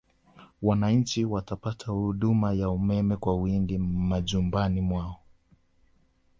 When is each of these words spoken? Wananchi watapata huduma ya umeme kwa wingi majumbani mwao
Wananchi 0.61 1.25
watapata 1.25 1.85
huduma 1.91 2.53
ya 2.53 2.69
umeme 2.69 3.17
kwa 3.17 3.35
wingi 3.37 3.77
majumbani 3.77 4.81
mwao 4.81 5.19